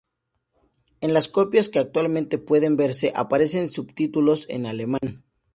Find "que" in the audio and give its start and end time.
1.69-1.77